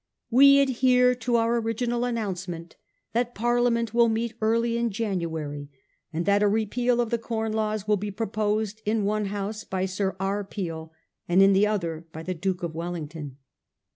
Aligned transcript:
'We 0.31 0.59
adhere 0.61 1.13
to 1.13 1.35
our 1.35 1.57
original 1.59 2.05
announcement 2.05 2.75
that 3.13 3.35
Parliament 3.35 3.93
will 3.93 4.09
meet 4.09 4.33
early 4.41 4.75
in 4.75 4.89
January, 4.89 5.69
and 6.11 6.25
that 6.25 6.41
a 6.41 6.47
repeal 6.47 6.99
of 6.99 7.11
the 7.11 7.19
Corn 7.19 7.53
Laws 7.53 7.87
will 7.87 7.97
be 7.97 8.09
proposed 8.09 8.81
in 8.83 9.05
one 9.05 9.25
House 9.25 9.63
by 9.63 9.85
Sir 9.85 10.15
R. 10.19 10.43
Peel, 10.43 10.91
and 11.29 11.43
in 11.43 11.53
the 11.53 11.67
other 11.67 12.07
by 12.11 12.23
the 12.23 12.33
Duke 12.33 12.63
of 12.63 12.73
Wellington. 12.73 13.37